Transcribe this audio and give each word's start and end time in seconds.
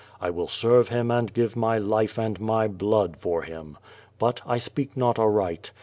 I 0.19 0.31
will 0.31 0.47
serve 0.47 0.89
Him 0.89 1.11
and 1.11 1.31
give 1.31 1.55
my 1.55 1.77
life 1.77 2.17
and 2.17 2.39
my 2.39 2.67
blood 2.67 3.17
for 3.17 3.43
Him. 3.43 3.77
But 4.17 4.41
I 4.47 4.57
speak 4.57 4.97
not 4.97 5.19
aright. 5.19 5.69